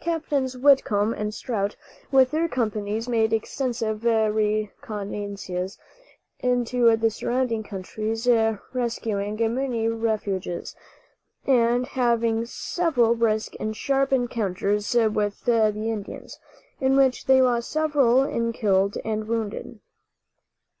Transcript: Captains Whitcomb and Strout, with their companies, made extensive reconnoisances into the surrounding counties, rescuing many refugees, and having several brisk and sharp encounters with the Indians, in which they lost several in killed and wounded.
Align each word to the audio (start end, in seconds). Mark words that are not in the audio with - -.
Captains 0.00 0.56
Whitcomb 0.56 1.12
and 1.12 1.34
Strout, 1.34 1.74
with 2.12 2.30
their 2.30 2.46
companies, 2.46 3.08
made 3.08 3.32
extensive 3.32 4.04
reconnoisances 4.04 5.76
into 6.38 6.96
the 6.96 7.10
surrounding 7.10 7.64
counties, 7.64 8.28
rescuing 8.72 9.34
many 9.52 9.88
refugees, 9.88 10.76
and 11.48 11.84
having 11.88 12.46
several 12.46 13.16
brisk 13.16 13.54
and 13.58 13.76
sharp 13.76 14.12
encounters 14.12 14.94
with 14.94 15.44
the 15.46 15.72
Indians, 15.74 16.38
in 16.80 16.94
which 16.94 17.26
they 17.26 17.42
lost 17.42 17.68
several 17.68 18.22
in 18.22 18.52
killed 18.52 18.96
and 19.04 19.26
wounded. 19.26 19.80